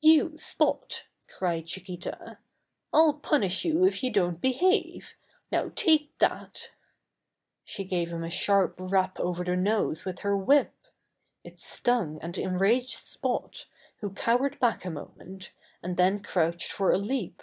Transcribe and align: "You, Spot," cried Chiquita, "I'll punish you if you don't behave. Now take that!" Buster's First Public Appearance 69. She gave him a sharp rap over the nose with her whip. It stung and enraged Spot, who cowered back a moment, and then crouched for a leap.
"You, 0.00 0.38
Spot," 0.38 1.02
cried 1.26 1.66
Chiquita, 1.66 2.38
"I'll 2.92 3.14
punish 3.14 3.64
you 3.64 3.84
if 3.84 4.04
you 4.04 4.12
don't 4.12 4.40
behave. 4.40 5.14
Now 5.50 5.72
take 5.74 6.16
that!" 6.20 6.70
Buster's 6.70 6.70
First 7.66 7.76
Public 7.76 7.86
Appearance 7.88 7.88
69. 7.88 7.88
She 7.88 7.90
gave 7.90 8.12
him 8.12 8.24
a 8.24 8.30
sharp 8.30 8.74
rap 8.78 9.18
over 9.18 9.42
the 9.42 9.56
nose 9.56 10.04
with 10.04 10.20
her 10.20 10.36
whip. 10.36 10.86
It 11.42 11.58
stung 11.58 12.20
and 12.22 12.38
enraged 12.38 12.90
Spot, 12.96 13.66
who 13.96 14.10
cowered 14.10 14.60
back 14.60 14.84
a 14.84 14.90
moment, 14.92 15.50
and 15.82 15.96
then 15.96 16.20
crouched 16.20 16.70
for 16.70 16.92
a 16.92 16.98
leap. 16.98 17.42